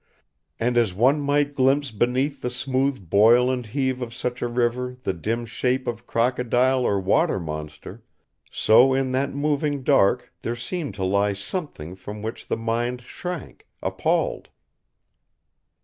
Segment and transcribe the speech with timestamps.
[0.59, 4.97] And as one might glimpse beneath the smooth boil and heave of such a river
[5.03, 8.03] the dim shape of crocodile or water monster,
[8.49, 13.67] so in that moving dark there seemed to lie Something from which the mind shrank,
[13.83, 14.49] appalled.